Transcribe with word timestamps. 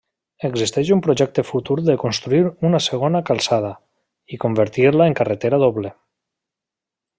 Existeix 0.47 0.87
un 0.93 1.01
projecte 1.07 1.43
futur 1.49 1.77
de 1.89 1.97
construir 2.05 2.39
una 2.71 2.81
segona 2.87 3.23
calçada, 3.29 3.71
i 4.37 4.41
convertir-la 4.47 5.11
en 5.13 5.19
carretera 5.23 5.63
doble. 5.67 5.95